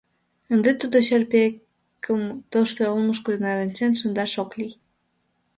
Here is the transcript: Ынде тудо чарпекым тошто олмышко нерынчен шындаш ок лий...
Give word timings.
Ынде 0.53 0.71
тудо 0.81 0.97
чарпекым 1.07 2.21
тошто 2.51 2.81
олмышко 2.93 3.31
нерынчен 3.43 3.91
шындаш 3.99 4.33
ок 4.43 4.51
лий... 4.59 4.73